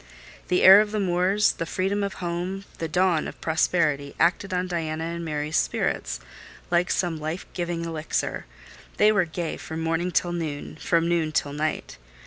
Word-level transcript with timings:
The 0.47 0.63
air 0.63 0.81
of 0.81 0.89
the 0.91 0.99
moors, 0.99 1.51
the 1.51 1.65
freedom 1.67 2.01
of 2.03 2.15
home, 2.15 2.63
the 2.79 2.87
dawn 2.87 3.27
of 3.27 3.39
prosperity, 3.39 4.15
acted 4.19 4.51
on 4.51 4.65
Diana 4.65 5.03
and 5.03 5.23
Mary's 5.23 5.57
spirits 5.57 6.19
like 6.71 6.89
some 6.89 7.19
life 7.19 7.45
giving 7.53 7.85
elixir: 7.85 8.47
they 8.97 9.11
were 9.11 9.25
gay 9.25 9.57
from 9.57 9.81
morning 9.81 10.11
till 10.11 10.31
noon, 10.31 10.69
and 10.69 10.79
from 10.81 11.07
noon 11.07 11.31
till 11.31 11.53
night. 11.53 11.99